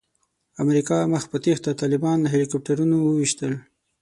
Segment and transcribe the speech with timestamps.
[0.63, 3.53] امریکا مخ په تېښته طالبان له هیلي کوپټرونو وویشتل.